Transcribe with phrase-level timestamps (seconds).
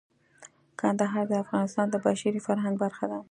[0.79, 3.19] کندهار د افغانستان د بشري فرهنګ برخه ده.